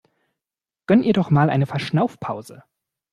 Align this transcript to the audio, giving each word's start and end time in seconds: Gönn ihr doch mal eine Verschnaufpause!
Gönn 0.87 1.03
ihr 1.03 1.13
doch 1.13 1.29
mal 1.29 1.51
eine 1.51 1.67
Verschnaufpause! 1.67 2.63